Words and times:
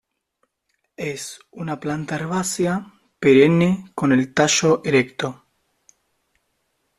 Es 0.97 1.39
una 1.51 1.79
planta 1.79 2.15
herbácea 2.15 2.91
perenne 3.19 3.91
con 3.93 4.11
el 4.11 4.33
tallo 4.33 4.81
erecto. 4.83 5.43